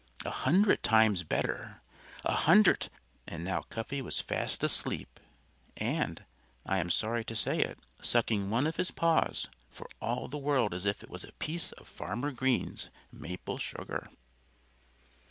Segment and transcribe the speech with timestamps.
[0.25, 1.79] A hundred times better!...
[2.25, 2.89] A hundred_
[3.27, 5.19] And now Cuffy was fast asleep
[5.77, 6.25] and
[6.65, 10.73] I am sorry to say it sucking one of his paws for all the world
[10.73, 14.09] as if it was a piece of Farmer Green's maple sugar.